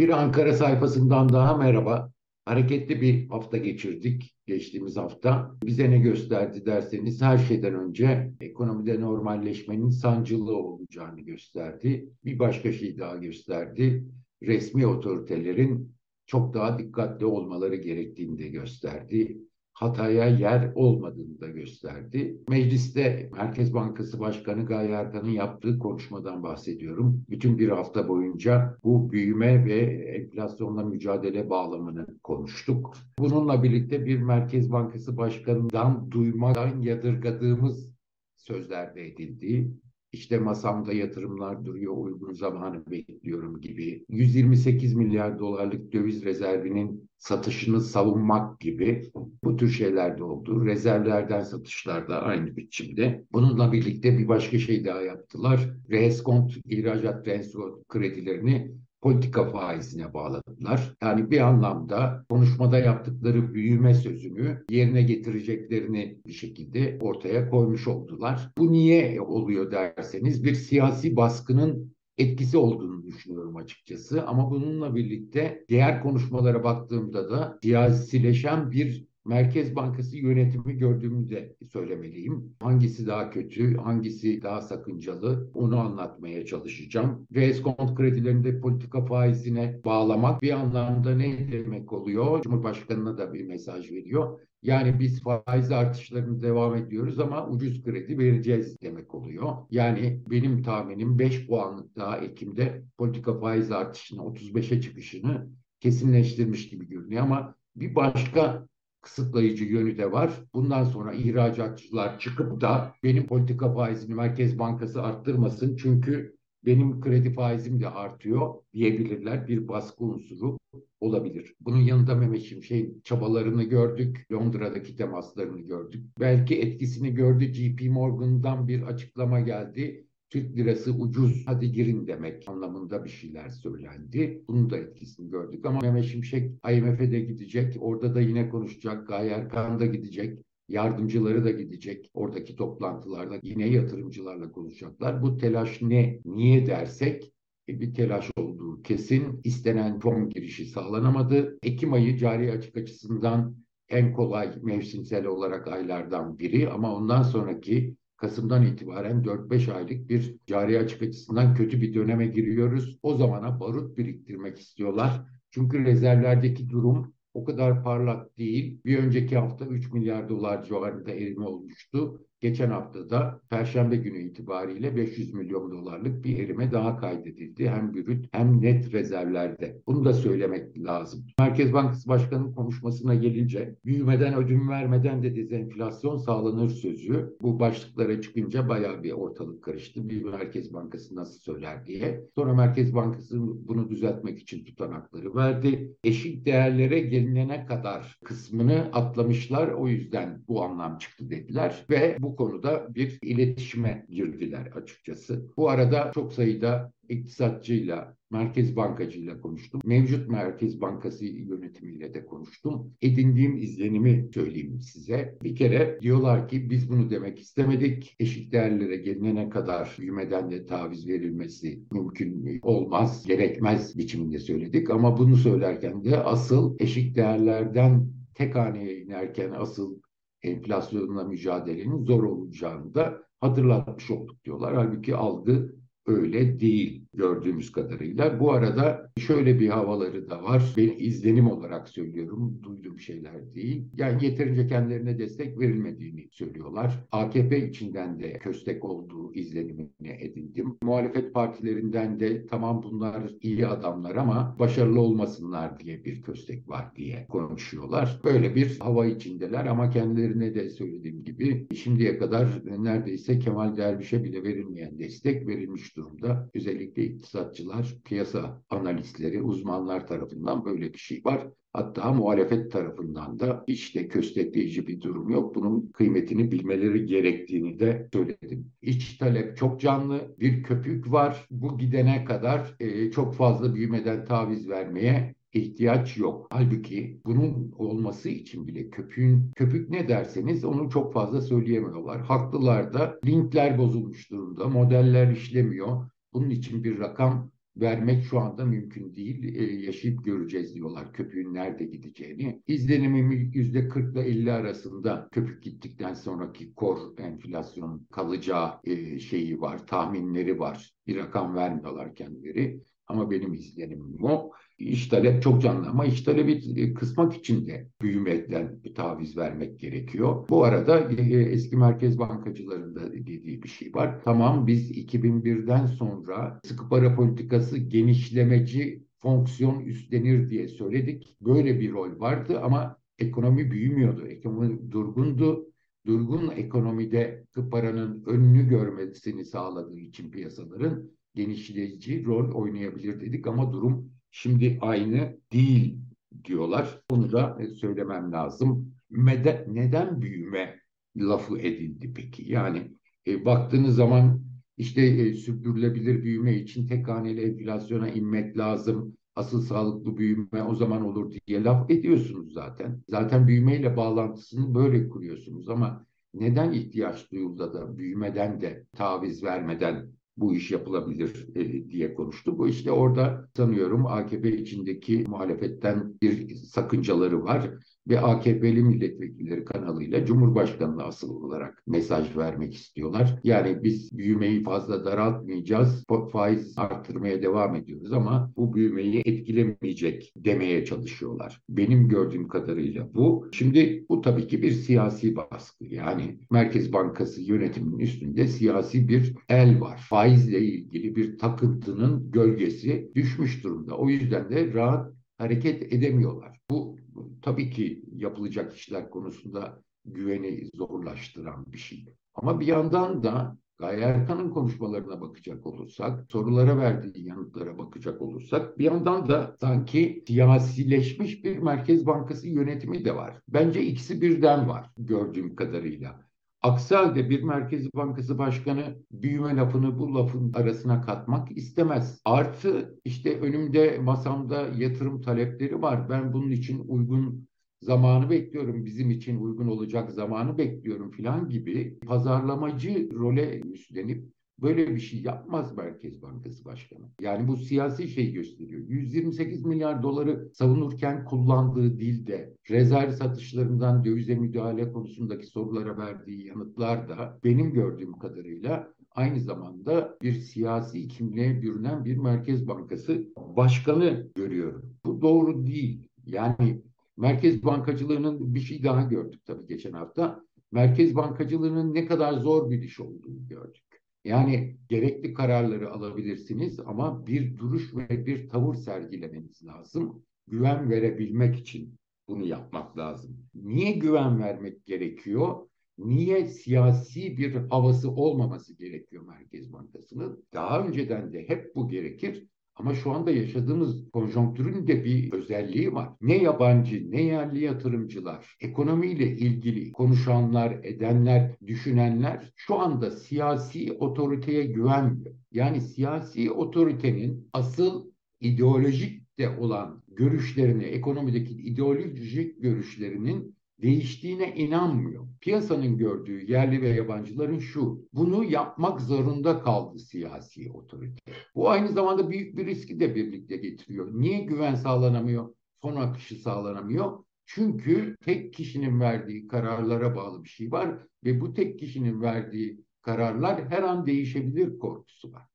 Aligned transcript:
Bir 0.00 0.08
Ankara 0.08 0.54
sayfasından 0.54 1.28
daha 1.28 1.56
merhaba. 1.56 2.12
Hareketli 2.44 3.00
bir 3.00 3.28
hafta 3.28 3.56
geçirdik 3.56 4.34
geçtiğimiz 4.46 4.96
hafta. 4.96 5.56
Bize 5.64 5.90
ne 5.90 5.98
gösterdi 5.98 6.66
derseniz 6.66 7.22
her 7.22 7.38
şeyden 7.38 7.74
önce 7.74 8.32
ekonomide 8.40 9.00
normalleşmenin 9.00 9.90
sancılı 9.90 10.56
olacağını 10.56 11.20
gösterdi. 11.20 12.08
Bir 12.24 12.38
başka 12.38 12.72
şey 12.72 12.98
daha 12.98 13.16
gösterdi. 13.16 14.04
Resmi 14.42 14.86
otoritelerin 14.86 15.92
çok 16.26 16.54
daha 16.54 16.78
dikkatli 16.78 17.26
olmaları 17.26 17.76
gerektiğini 17.76 18.38
de 18.38 18.48
gösterdi 18.48 19.38
hataya 19.80 20.26
yer 20.26 20.72
olmadığını 20.74 21.40
da 21.40 21.48
gösterdi. 21.48 22.38
Mecliste 22.48 23.30
Merkez 23.32 23.74
Bankası 23.74 24.20
Başkanı 24.20 24.66
Gaye 24.66 24.90
Erkan'ın 24.90 25.30
yaptığı 25.30 25.78
konuşmadan 25.78 26.42
bahsediyorum. 26.42 27.24
Bütün 27.30 27.58
bir 27.58 27.68
hafta 27.68 28.08
boyunca 28.08 28.76
bu 28.84 29.12
büyüme 29.12 29.64
ve 29.64 29.78
enflasyonla 30.16 30.84
mücadele 30.84 31.50
bağlamını 31.50 32.06
konuştuk. 32.22 32.94
Bununla 33.18 33.62
birlikte 33.62 34.06
bir 34.06 34.22
Merkez 34.22 34.72
Bankası 34.72 35.16
Başkanı'ndan 35.16 36.10
duymadan 36.10 36.80
yadırgadığımız 36.80 37.90
sözler 38.36 38.94
de 38.94 39.06
edildi. 39.06 39.70
İşte 40.12 40.38
masamda 40.38 40.92
yatırımlar 40.92 41.64
duruyor, 41.64 41.96
uygun 41.96 42.32
zamanı 42.32 42.90
bekliyorum 42.90 43.60
gibi. 43.60 44.04
128 44.08 44.94
milyar 44.94 45.38
dolarlık 45.38 45.92
döviz 45.92 46.24
rezervinin 46.24 47.10
satışını 47.18 47.80
savunmak 47.80 48.60
gibi 48.60 49.10
bu 49.44 49.56
tür 49.56 49.68
şeyler 49.68 50.18
de 50.18 50.24
oldu. 50.24 50.66
Rezervlerden 50.66 51.42
satışlar 51.42 52.08
da 52.08 52.22
aynı 52.22 52.56
biçimde. 52.56 53.24
Bununla 53.32 53.72
birlikte 53.72 54.18
bir 54.18 54.28
başka 54.28 54.58
şey 54.58 54.84
daha 54.84 55.00
yaptılar. 55.00 55.70
Reskont 55.90 56.56
ihracat 56.64 57.26
reskont 57.26 57.88
kredilerini 57.88 58.74
politika 59.00 59.44
faizine 59.44 60.14
bağladılar. 60.14 60.94
Yani 61.02 61.30
bir 61.30 61.40
anlamda 61.40 62.24
konuşmada 62.28 62.78
yaptıkları 62.78 63.54
büyüme 63.54 63.94
sözünü 63.94 64.64
yerine 64.70 65.02
getireceklerini 65.02 66.18
bir 66.26 66.32
şekilde 66.32 66.98
ortaya 67.00 67.50
koymuş 67.50 67.88
oldular. 67.88 68.50
Bu 68.58 68.72
niye 68.72 69.20
oluyor 69.20 69.72
derseniz 69.72 70.44
bir 70.44 70.54
siyasi 70.54 71.16
baskının 71.16 71.94
etkisi 72.18 72.58
olduğunu 72.58 73.02
düşünüyorum 73.02 73.56
açıkçası. 73.56 74.26
Ama 74.26 74.50
bununla 74.50 74.94
birlikte 74.94 75.64
diğer 75.68 76.02
konuşmalara 76.02 76.64
baktığımda 76.64 77.30
da 77.30 77.58
siyasileşen 77.62 78.70
bir 78.70 79.09
Merkez 79.30 79.76
Bankası 79.76 80.16
yönetimi 80.16 80.76
gördüğümü 80.76 81.30
de 81.30 81.56
söylemeliyim. 81.72 82.56
Hangisi 82.60 83.06
daha 83.06 83.30
kötü, 83.30 83.76
hangisi 83.76 84.42
daha 84.42 84.60
sakıncalı 84.60 85.50
onu 85.54 85.80
anlatmaya 85.80 86.46
çalışacağım. 86.46 87.26
Ve 87.32 87.44
eskont 87.44 87.94
kredilerinde 87.94 88.60
politika 88.60 89.04
faizine 89.04 89.80
bağlamak 89.84 90.42
bir 90.42 90.52
anlamda 90.52 91.14
ne 91.14 91.52
demek 91.52 91.92
oluyor? 91.92 92.42
Cumhurbaşkanına 92.42 93.18
da 93.18 93.32
bir 93.34 93.44
mesaj 93.44 93.90
veriyor. 93.90 94.40
Yani 94.62 95.00
biz 95.00 95.22
faiz 95.22 95.72
artışlarını 95.72 96.42
devam 96.42 96.76
ediyoruz 96.76 97.20
ama 97.20 97.48
ucuz 97.48 97.84
kredi 97.84 98.18
vereceğiz 98.18 98.76
demek 98.82 99.14
oluyor. 99.14 99.52
Yani 99.70 100.22
benim 100.30 100.62
tahminim 100.62 101.18
5 101.18 101.46
puanlık 101.46 101.96
daha 101.96 102.18
Ekim'de 102.18 102.82
politika 102.98 103.40
faiz 103.40 103.72
artışının 103.72 104.22
35'e 104.22 104.80
çıkışını 104.80 105.50
kesinleştirmiş 105.80 106.68
gibi 106.68 106.88
görünüyor 106.88 107.22
ama 107.22 107.54
bir 107.76 107.94
başka 107.94 108.70
kısıtlayıcı 109.02 109.64
yönü 109.64 109.98
de 109.98 110.12
var. 110.12 110.32
Bundan 110.54 110.84
sonra 110.84 111.12
ihracatçılar 111.12 112.18
çıkıp 112.18 112.60
da 112.60 112.94
benim 113.02 113.26
politika 113.26 113.74
faizini 113.74 114.14
Merkez 114.14 114.58
Bankası 114.58 115.02
arttırmasın 115.02 115.76
çünkü 115.76 116.36
benim 116.66 117.00
kredi 117.00 117.32
faizim 117.32 117.80
de 117.80 117.88
artıyor 117.88 118.54
diyebilirler. 118.72 119.48
Bir 119.48 119.68
baskı 119.68 120.04
unsuru 120.04 120.58
olabilir. 121.00 121.54
Bunun 121.60 121.80
yanında 121.80 122.14
Mehmet 122.14 122.42
Şimşek'in 122.42 123.00
çabalarını 123.04 123.62
gördük. 123.62 124.26
Londra'daki 124.32 124.96
temaslarını 124.96 125.60
gördük. 125.60 126.04
Belki 126.20 126.60
etkisini 126.60 127.14
gördü. 127.14 127.54
JP 127.54 127.90
Morgan'dan 127.90 128.68
bir 128.68 128.82
açıklama 128.82 129.40
geldi. 129.40 130.06
Türk 130.30 130.56
lirası 130.56 130.92
ucuz 130.92 131.42
hadi 131.46 131.72
girin 131.72 132.06
demek 132.06 132.48
anlamında 132.48 133.04
bir 133.04 133.10
şeyler 133.10 133.48
söylendi. 133.48 134.44
Bunun 134.48 134.70
da 134.70 134.78
etkisini 134.78 135.30
gördük 135.30 135.66
ama 135.66 135.80
Mehmet 135.80 136.04
Şimşek 136.04 136.50
IMF'e 136.70 137.12
de 137.12 137.20
gidecek. 137.20 137.76
Orada 137.80 138.14
da 138.14 138.20
yine 138.20 138.48
konuşacak. 138.48 139.08
Gaye 139.08 139.30
Erkan 139.30 139.80
da 139.80 139.86
gidecek. 139.86 140.38
Yardımcıları 140.68 141.44
da 141.44 141.50
gidecek. 141.50 142.10
Oradaki 142.14 142.56
toplantılarda 142.56 143.38
yine 143.42 143.68
yatırımcılarla 143.68 144.52
konuşacaklar. 144.52 145.22
Bu 145.22 145.36
telaş 145.36 145.82
ne? 145.82 146.20
Niye 146.24 146.66
dersek 146.66 147.32
e, 147.68 147.80
bir 147.80 147.94
telaş 147.94 148.30
olduğu 148.36 148.82
kesin. 148.82 149.40
İstenen 149.44 149.98
fon 150.00 150.30
girişi 150.30 150.66
sağlanamadı. 150.66 151.58
Ekim 151.62 151.92
ayı 151.92 152.18
cari 152.18 152.52
açık 152.52 152.76
açısından 152.76 153.56
en 153.88 154.12
kolay 154.12 154.54
mevsimsel 154.62 155.26
olarak 155.26 155.68
aylardan 155.68 156.38
biri 156.38 156.68
ama 156.70 156.94
ondan 156.94 157.22
sonraki 157.22 157.96
Kasım'dan 158.20 158.66
itibaren 158.66 159.24
4-5 159.24 159.68
aylık 159.68 160.08
bir 160.08 160.36
cari 160.46 160.78
açık 160.78 161.02
açısından 161.02 161.54
kötü 161.54 161.80
bir 161.82 161.94
döneme 161.94 162.26
giriyoruz. 162.26 162.98
O 163.02 163.16
zamana 163.16 163.60
barut 163.60 163.98
biriktirmek 163.98 164.58
istiyorlar. 164.58 165.22
Çünkü 165.50 165.84
rezervlerdeki 165.84 166.70
durum 166.70 167.14
o 167.34 167.44
kadar 167.44 167.84
parlak 167.84 168.38
değil. 168.38 168.80
Bir 168.84 168.98
önceki 168.98 169.36
hafta 169.38 169.66
3 169.66 169.92
milyar 169.92 170.28
dolar 170.28 170.64
civarında 170.64 171.10
erime 171.10 171.44
olmuştu. 171.44 172.26
Geçen 172.40 172.70
hafta 172.70 173.10
da 173.10 173.40
Perşembe 173.50 173.96
günü 173.96 174.18
itibariyle 174.18 174.96
500 174.96 175.34
milyon 175.34 175.70
dolarlık 175.70 176.24
bir 176.24 176.38
erime 176.38 176.72
daha 176.72 176.96
kaydedildi. 176.96 177.68
Hem 177.68 177.94
brüt 177.94 178.26
hem 178.32 178.62
net 178.62 178.92
rezervlerde. 178.92 179.82
Bunu 179.86 180.04
da 180.04 180.12
söylemek 180.12 180.78
lazım. 180.78 181.26
Merkez 181.38 181.72
Bankası 181.72 182.08
Başkanı'nın 182.08 182.54
konuşmasına 182.54 183.14
gelince 183.14 183.74
büyümeden 183.84 184.34
ödün 184.34 184.68
vermeden 184.68 185.22
de 185.22 185.36
dezenflasyon 185.36 186.16
sağlanır 186.16 186.68
sözü. 186.68 187.36
Bu 187.42 187.60
başlıklara 187.60 188.20
çıkınca 188.20 188.68
bayağı 188.68 189.02
bir 189.02 189.12
ortalık 189.12 189.64
karıştı. 189.64 190.08
Bir 190.08 190.24
Merkez 190.24 190.72
Bankası 190.74 191.16
nasıl 191.16 191.40
söyler 191.40 191.86
diye. 191.86 192.24
Sonra 192.34 192.54
Merkez 192.54 192.94
Bankası 192.94 193.38
bunu 193.68 193.90
düzeltmek 193.90 194.38
için 194.38 194.64
tutanakları 194.64 195.34
verdi. 195.34 195.96
Eşik 196.04 196.46
değerlere 196.46 197.00
gelinene 197.00 197.66
kadar 197.66 198.18
kısmını 198.24 198.90
atlamışlar. 198.92 199.68
O 199.68 199.88
yüzden 199.88 200.44
bu 200.48 200.62
anlam 200.62 200.98
çıktı 200.98 201.30
dediler. 201.30 201.86
Ve 201.90 202.16
bu 202.20 202.29
bu 202.30 202.36
konuda 202.36 202.94
bir 202.94 203.18
iletişime 203.22 204.06
girdiler 204.10 204.66
açıkçası. 204.66 205.46
Bu 205.56 205.70
arada 205.70 206.10
çok 206.14 206.32
sayıda 206.32 206.92
iktisatçıyla, 207.08 208.16
merkez 208.30 208.76
bankacıyla 208.76 209.40
konuştum. 209.40 209.80
Mevcut 209.84 210.28
Merkez 210.28 210.80
Bankası 210.80 211.24
yönetimiyle 211.24 212.14
de 212.14 212.26
konuştum. 212.26 212.92
Edindiğim 213.02 213.56
izlenimi 213.56 214.28
söyleyeyim 214.34 214.80
size. 214.80 215.38
Bir 215.42 215.56
kere 215.56 215.98
diyorlar 216.00 216.48
ki 216.48 216.70
biz 216.70 216.90
bunu 216.90 217.10
demek 217.10 217.38
istemedik. 217.38 218.16
Eşit 218.20 218.52
değerlere 218.52 218.96
gelinene 218.96 219.48
kadar 219.48 219.96
büyümeden 220.00 220.50
de 220.50 220.66
taviz 220.66 221.08
verilmesi 221.08 221.80
mümkün 221.92 222.60
olmaz, 222.62 223.26
gerekmez 223.26 223.98
biçiminde 223.98 224.38
söyledik. 224.38 224.90
Ama 224.90 225.18
bunu 225.18 225.36
söylerken 225.36 226.04
de 226.04 226.18
asıl 226.18 226.76
eşit 226.78 227.16
değerlerden 227.16 228.06
tek 228.34 228.54
haneye 228.54 228.96
inerken 229.00 229.50
asıl 229.56 230.00
enflasyonla 230.42 231.24
mücadelenin 231.24 232.04
zor 232.04 232.22
olacağını 232.22 232.94
da 232.94 233.22
hatırlatmış 233.40 234.10
olduk 234.10 234.44
diyorlar. 234.44 234.74
Halbuki 234.74 235.16
algı 235.16 235.74
öyle 236.10 236.60
değil 236.60 237.04
gördüğümüz 237.14 237.72
kadarıyla. 237.72 238.40
Bu 238.40 238.52
arada 238.52 239.10
şöyle 239.18 239.60
bir 239.60 239.68
havaları 239.68 240.30
da 240.30 240.42
var. 240.42 240.62
Ben 240.76 240.94
izlenim 240.98 241.50
olarak 241.50 241.88
söylüyorum, 241.88 242.60
duyduğum 242.62 242.98
şeyler 242.98 243.54
değil. 243.54 243.88
Yani 243.96 244.24
yeterince 244.24 244.66
kendilerine 244.66 245.18
destek 245.18 245.58
verilmediğini 245.58 246.28
söylüyorlar. 246.32 247.06
AKP 247.12 247.68
içinden 247.68 248.20
de 248.20 248.32
köstek 248.38 248.84
olduğu 248.84 249.34
izlenimini 249.34 249.90
edindim. 250.20 250.76
Muhalefet 250.82 251.34
partilerinden 251.34 252.20
de 252.20 252.46
tamam 252.46 252.82
bunlar 252.82 253.30
iyi 253.42 253.66
adamlar 253.66 254.16
ama 254.16 254.56
başarılı 254.58 255.00
olmasınlar 255.00 255.80
diye 255.80 256.04
bir 256.04 256.22
köstek 256.22 256.68
var 256.68 256.92
diye 256.96 257.26
konuşuyorlar. 257.28 258.20
Böyle 258.24 258.54
bir 258.54 258.78
hava 258.78 259.06
içindeler 259.06 259.66
ama 259.66 259.90
kendilerine 259.90 260.54
de 260.54 260.70
söylediğim 260.70 261.24
gibi 261.24 261.66
şimdiye 261.74 262.18
kadar 262.18 262.48
neredeyse 262.78 263.38
Kemal 263.38 263.76
Derviş'e 263.76 264.24
bile 264.24 264.42
verilmeyen 264.42 264.98
destek 264.98 265.46
verilmiş 265.46 265.96
durumda. 266.00 266.50
Özellikle 266.54 267.04
iktisatçılar, 267.04 267.94
piyasa 268.04 268.62
analistleri, 268.70 269.42
uzmanlar 269.42 270.06
tarafından 270.06 270.64
böyle 270.64 270.92
bir 270.92 270.98
şey 270.98 271.24
var. 271.24 271.46
Hatta 271.72 272.12
muhalefet 272.12 272.72
tarafından 272.72 273.38
da 273.38 273.64
de 273.68 274.08
köstekleyici 274.08 274.86
bir 274.86 275.00
durum 275.00 275.30
yok. 275.30 275.54
Bunun 275.54 275.90
kıymetini 275.92 276.52
bilmeleri 276.52 277.06
gerektiğini 277.06 277.80
de 277.80 278.08
söyledim. 278.12 278.72
İç 278.82 279.16
talep 279.16 279.56
çok 279.56 279.80
canlı, 279.80 280.36
bir 280.40 280.62
köpük 280.62 281.12
var. 281.12 281.46
Bu 281.50 281.78
gidene 281.78 282.24
kadar 282.24 282.76
e, 282.80 283.10
çok 283.10 283.34
fazla 283.34 283.74
büyümeden 283.74 284.24
taviz 284.24 284.68
vermeye 284.68 285.34
ihtiyaç 285.52 286.16
yok. 286.16 286.46
Halbuki 286.50 287.20
bunun 287.26 287.72
olması 287.78 288.28
için 288.28 288.66
bile 288.66 288.90
köpüğün, 288.90 289.50
köpük 289.56 289.90
ne 289.90 290.08
derseniz 290.08 290.64
onu 290.64 290.90
çok 290.90 291.12
fazla 291.12 291.40
söyleyemiyorlar. 291.40 292.20
Haklılar 292.20 292.92
da 292.92 293.18
linkler 293.26 293.78
bozulmuş 293.78 294.30
durumda, 294.30 294.68
modeller 294.68 295.30
işlemiyor. 295.30 296.10
Bunun 296.32 296.50
için 296.50 296.84
bir 296.84 296.98
rakam 296.98 297.50
vermek 297.76 298.24
şu 298.24 298.38
anda 298.38 298.64
mümkün 298.64 299.14
değil. 299.14 299.54
E, 299.54 299.62
yaşayıp 299.86 300.24
göreceğiz 300.24 300.74
diyorlar 300.74 301.12
köpüğün 301.12 301.54
nerede 301.54 301.84
gideceğini. 301.84 302.62
İzlenimim 302.66 303.30
yüzde 303.30 303.88
40 303.88 304.16
ile 304.16 304.20
50 304.20 304.52
arasında 304.52 305.28
köpük 305.32 305.62
gittikten 305.62 306.14
sonraki 306.14 306.74
kor 306.74 306.98
enflasyon 307.18 308.06
kalacağı 308.10 308.70
e, 308.84 309.18
şeyi 309.18 309.60
var, 309.60 309.86
tahminleri 309.86 310.58
var. 310.58 310.92
Bir 311.06 311.16
rakam 311.16 311.54
vermiyorlar 311.54 312.14
kendileri. 312.14 312.80
Ama 313.10 313.30
benim 313.30 313.54
izlenimim 313.54 314.24
o. 314.24 314.50
İş 314.78 315.08
talep 315.08 315.42
çok 315.42 315.62
canlı 315.62 315.88
ama 315.88 316.04
iş 316.04 316.22
talebi 316.22 316.52
e, 316.76 316.94
kısmak 316.94 317.36
için 317.36 317.66
de 317.66 317.88
büyümeden 318.02 318.84
bir 318.84 318.94
taviz 318.94 319.36
vermek 319.36 319.80
gerekiyor. 319.80 320.48
Bu 320.48 320.64
arada 320.64 321.00
e, 321.10 321.22
e, 321.22 321.42
eski 321.42 321.76
merkez 321.76 322.18
bankacılarında 322.18 323.12
dediği 323.12 323.62
bir 323.62 323.68
şey 323.68 323.94
var. 323.94 324.20
Tamam 324.24 324.66
biz 324.66 324.90
2001'den 324.90 325.86
sonra 325.86 326.60
sıkı 326.64 326.88
para 326.88 327.14
politikası 327.14 327.78
genişlemeci 327.78 329.04
fonksiyon 329.18 329.80
üstlenir 329.80 330.50
diye 330.50 330.68
söyledik. 330.68 331.36
Böyle 331.40 331.80
bir 331.80 331.92
rol 331.92 332.20
vardı 332.20 332.60
ama 332.60 332.96
ekonomi 333.18 333.70
büyümüyordu. 333.70 334.26
Ekonomi 334.26 334.92
durgundu. 334.92 335.66
Durgun 336.06 336.50
ekonomide 336.50 337.44
paranın 337.70 338.24
önünü 338.26 338.68
görmesini 338.68 339.44
sağladığı 339.44 339.98
için 339.98 340.30
piyasaların 340.30 341.10
genişleyici 341.34 342.24
rol 342.24 342.54
oynayabilir 342.54 343.20
dedik 343.20 343.46
ama 343.46 343.72
durum 343.72 344.12
şimdi 344.30 344.78
aynı 344.80 345.38
değil 345.52 345.98
diyorlar. 346.44 347.00
Bunu 347.10 347.32
da 347.32 347.58
e, 347.60 347.68
söylemem 347.68 348.32
lazım. 348.32 348.94
Mede, 349.10 349.66
neden 349.70 350.22
büyüme 350.22 350.80
lafı 351.16 351.58
edildi 351.58 352.12
peki? 352.14 352.52
Yani 352.52 352.92
e, 353.26 353.44
baktığınız 353.44 353.96
zaman 353.96 354.44
işte 354.76 355.02
e, 355.02 355.34
sürdürülebilir 355.34 356.22
büyüme 356.22 356.56
için 356.56 356.86
tek 356.86 357.08
haneli 357.08 357.40
enflasyona 357.42 358.08
inmek 358.10 358.58
lazım. 358.58 359.16
Asıl 359.36 359.62
sağlıklı 359.62 360.16
büyüme 360.16 360.62
o 360.68 360.74
zaman 360.74 361.02
olur 361.02 361.32
diye 361.46 361.64
laf 361.64 361.90
ediyorsunuz 361.90 362.52
zaten. 362.52 363.02
Zaten 363.08 363.48
büyümeyle 363.48 363.96
bağlantısını 363.96 364.74
böyle 364.74 365.08
kuruyorsunuz 365.08 365.68
ama 365.68 366.06
neden 366.34 366.72
ihtiyaç 366.72 367.30
duyulda 367.32 367.74
da 367.74 367.98
büyümeden 367.98 368.60
de 368.60 368.86
taviz 368.92 369.42
vermeden 369.42 370.06
bu 370.40 370.54
iş 370.54 370.70
yapılabilir 370.70 371.46
e, 371.56 371.90
diye 371.90 372.14
konuştu. 372.14 372.58
Bu 372.58 372.68
işte 372.68 372.92
orada 372.92 373.48
sanıyorum 373.56 374.06
AKP 374.06 374.56
içindeki 374.56 375.24
muhalefetten 375.28 376.20
bir 376.22 376.54
sakıncaları 376.54 377.44
var 377.44 377.70
ve 378.08 378.20
AKP'li 378.20 378.82
milletvekilleri 378.82 379.64
kanalıyla 379.64 380.24
Cumhurbaşkanı'na 380.26 381.02
asıl 381.02 381.42
olarak 381.42 381.82
mesaj 381.86 382.36
vermek 382.36 382.74
istiyorlar. 382.74 383.40
Yani 383.44 383.82
biz 383.82 384.18
büyümeyi 384.18 384.62
fazla 384.62 385.04
daraltmayacağız, 385.04 386.04
faiz 386.32 386.74
arttırmaya 386.78 387.42
devam 387.42 387.74
ediyoruz 387.74 388.12
ama 388.12 388.52
bu 388.56 388.74
büyümeyi 388.74 389.22
etkilemeyecek 389.24 390.32
demeye 390.36 390.84
çalışıyorlar. 390.84 391.60
Benim 391.68 392.08
gördüğüm 392.08 392.48
kadarıyla 392.48 393.14
bu. 393.14 393.48
Şimdi 393.52 394.06
bu 394.08 394.20
tabii 394.20 394.46
ki 394.46 394.62
bir 394.62 394.70
siyasi 394.70 395.36
baskı. 395.36 395.84
Yani 395.84 396.38
Merkez 396.50 396.92
Bankası 396.92 397.42
yönetiminin 397.42 397.98
üstünde 397.98 398.46
siyasi 398.46 399.08
bir 399.08 399.34
el 399.48 399.80
var. 399.80 399.98
Faizle 400.08 400.60
ilgili 400.60 401.16
bir 401.16 401.38
takıntının 401.38 402.30
gölgesi 402.30 403.10
düşmüş 403.14 403.64
durumda. 403.64 403.96
O 403.96 404.08
yüzden 404.08 404.50
de 404.50 404.72
rahat 404.74 405.12
hareket 405.38 405.92
edemiyorlar. 405.92 406.60
Bu 406.70 406.99
tabii 407.42 407.70
ki 407.70 408.02
yapılacak 408.12 408.76
işler 408.76 409.10
konusunda 409.10 409.82
güveni 410.04 410.70
zorlaştıran 410.74 411.72
bir 411.72 411.78
şey. 411.78 412.14
Ama 412.34 412.60
bir 412.60 412.66
yandan 412.66 413.22
da 413.22 413.56
Gaye 413.78 414.00
Erkan'ın 414.00 414.50
konuşmalarına 414.50 415.20
bakacak 415.20 415.66
olursak, 415.66 416.30
sorulara 416.32 416.76
verdiği 416.76 417.26
yanıtlara 417.26 417.78
bakacak 417.78 418.22
olursak, 418.22 418.78
bir 418.78 418.84
yandan 418.84 419.28
da 419.28 419.56
sanki 419.60 420.24
siyasileşmiş 420.26 421.44
bir 421.44 421.58
Merkez 421.58 422.06
Bankası 422.06 422.48
yönetimi 422.48 423.04
de 423.04 423.16
var. 423.16 423.40
Bence 423.48 423.82
ikisi 423.82 424.22
birden 424.22 424.68
var 424.68 424.90
gördüğüm 424.98 425.56
kadarıyla. 425.56 426.29
Aksi 426.62 426.94
halde 426.94 427.30
bir 427.30 427.42
Merkez 427.42 427.94
Bankası 427.94 428.38
Başkanı 428.38 428.96
büyüme 429.10 429.56
lafını 429.56 429.98
bu 429.98 430.14
lafın 430.14 430.52
arasına 430.52 431.00
katmak 431.00 431.56
istemez. 431.56 432.20
Artı 432.24 432.98
işte 433.04 433.40
önümde 433.40 433.98
masamda 433.98 434.66
yatırım 434.78 435.22
talepleri 435.22 435.82
var. 435.82 436.08
Ben 436.10 436.32
bunun 436.32 436.50
için 436.50 436.84
uygun 436.88 437.48
zamanı 437.82 438.30
bekliyorum. 438.30 438.84
Bizim 438.84 439.10
için 439.10 439.40
uygun 439.40 439.66
olacak 439.66 440.10
zamanı 440.10 440.58
bekliyorum 440.58 441.10
filan 441.10 441.48
gibi 441.48 441.98
pazarlamacı 442.06 443.10
role 443.14 443.60
üstlenip 443.60 444.32
Böyle 444.62 444.94
bir 444.94 445.00
şey 445.00 445.22
yapmaz 445.22 445.76
Merkez 445.76 446.22
Bankası 446.22 446.64
Başkanı. 446.64 447.04
Yani 447.20 447.48
bu 447.48 447.56
siyasi 447.56 448.08
şey 448.08 448.32
gösteriyor. 448.32 448.80
128 448.88 449.64
milyar 449.64 450.02
doları 450.02 450.50
savunurken 450.54 451.24
kullandığı 451.24 452.00
dilde, 452.00 452.54
rezerv 452.70 453.12
satışlarından 453.12 454.04
dövize 454.04 454.34
müdahale 454.34 454.92
konusundaki 454.92 455.46
sorulara 455.46 455.98
verdiği 455.98 456.46
yanıtlar 456.46 457.08
da 457.08 457.40
benim 457.44 457.72
gördüğüm 457.72 458.18
kadarıyla 458.18 458.94
aynı 459.10 459.40
zamanda 459.40 460.18
bir 460.22 460.32
siyasi 460.32 461.08
kimliğe 461.08 461.62
bürünen 461.62 462.04
bir 462.04 462.16
Merkez 462.16 462.68
Bankası 462.68 463.28
Başkanı 463.36 464.30
görüyorum. 464.34 464.96
Bu 465.04 465.22
doğru 465.22 465.66
değil. 465.66 466.08
Yani 466.26 466.82
Merkez 467.16 467.64
bankacılığının 467.64 468.54
bir 468.54 468.60
şey 468.60 468.82
daha 468.84 469.02
gördük 469.02 469.40
tabii 469.46 469.66
geçen 469.66 469.92
hafta. 469.92 470.44
Merkez 470.72 471.14
bankacılığının 471.14 471.94
ne 471.94 472.06
kadar 472.06 472.32
zor 472.32 472.70
bir 472.70 472.82
iş 472.82 473.00
olduğunu 473.00 473.48
gördük. 473.48 473.89
Yani 474.24 474.76
gerekli 474.88 475.34
kararları 475.34 475.90
alabilirsiniz 475.90 476.80
ama 476.80 477.26
bir 477.26 477.58
duruş 477.58 477.94
ve 477.94 478.26
bir 478.26 478.48
tavır 478.48 478.74
sergilemeniz 478.74 479.64
lazım. 479.64 480.24
Güven 480.46 480.90
verebilmek 480.90 481.56
için 481.56 481.94
bunu 482.28 482.46
yapmak 482.46 482.98
lazım. 482.98 483.46
Niye 483.54 483.92
güven 483.92 484.40
vermek 484.40 484.86
gerekiyor? 484.86 485.68
Niye 485.98 486.46
siyasi 486.46 487.36
bir 487.38 487.54
havası 487.54 488.10
olmaması 488.10 488.76
gerekiyor 488.76 489.24
Merkez 489.26 489.72
Bankası'nın? 489.72 490.44
Daha 490.54 490.86
önceden 490.86 491.32
de 491.32 491.48
hep 491.48 491.74
bu 491.74 491.88
gerekir. 491.88 492.46
Ama 492.80 492.94
şu 492.94 493.12
anda 493.12 493.30
yaşadığımız 493.30 494.10
konjonktürün 494.10 494.86
de 494.86 495.04
bir 495.04 495.32
özelliği 495.32 495.94
var. 495.94 496.08
Ne 496.20 496.36
yabancı 496.36 497.10
ne 497.10 497.22
yerli 497.22 497.64
yatırımcılar, 497.64 498.56
ekonomiyle 498.60 499.36
ilgili 499.36 499.92
konuşanlar, 499.92 500.72
edenler, 500.82 501.56
düşünenler 501.66 502.52
şu 502.56 502.78
anda 502.78 503.10
siyasi 503.10 503.92
otoriteye 503.92 504.64
güvenmiyor. 504.64 505.34
Yani 505.52 505.80
siyasi 505.80 506.50
otoritenin 506.50 507.48
asıl 507.52 508.10
ideolojik 508.40 509.38
de 509.38 509.48
olan 509.48 510.02
görüşlerini, 510.08 510.84
ekonomideki 510.84 511.52
ideolojik 511.52 512.62
görüşlerinin 512.62 513.56
değiştiğine 513.82 514.54
inanmıyor. 514.54 515.26
Piyasanın 515.40 515.98
gördüğü 515.98 516.50
yerli 516.52 516.82
ve 516.82 516.88
yabancıların 516.88 517.58
şu, 517.58 518.08
bunu 518.12 518.44
yapmak 518.44 519.00
zorunda 519.00 519.62
kaldı 519.62 519.98
siyasi 519.98 520.70
otorite. 520.70 521.32
Bu 521.54 521.70
aynı 521.70 521.88
zamanda 521.88 522.30
büyük 522.30 522.56
bir 522.56 522.66
riski 522.66 523.00
de 523.00 523.14
birlikte 523.14 523.56
getiriyor. 523.56 524.08
Niye 524.12 524.40
güven 524.40 524.74
sağlanamıyor, 524.74 525.54
fon 525.82 525.96
akışı 525.96 526.34
sağlanamıyor? 526.34 527.24
Çünkü 527.46 528.16
tek 528.24 528.54
kişinin 528.54 529.00
verdiği 529.00 529.48
kararlara 529.48 530.16
bağlı 530.16 530.44
bir 530.44 530.48
şey 530.48 530.72
var 530.72 531.06
ve 531.24 531.40
bu 531.40 531.54
tek 531.54 531.78
kişinin 531.78 532.20
verdiği 532.20 532.84
kararlar 533.02 533.68
her 533.68 533.82
an 533.82 534.06
değişebilir 534.06 534.78
korkusu 534.78 535.32
var. 535.32 535.46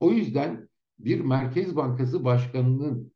O 0.00 0.12
yüzden 0.12 0.68
bir 0.98 1.20
Merkez 1.20 1.76
Bankası 1.76 2.24
Başkanı'nın 2.24 3.12